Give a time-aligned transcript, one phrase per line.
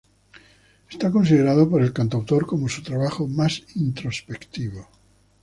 [0.89, 4.89] Es considerado por el cantautor como su trabajo más introspectivo.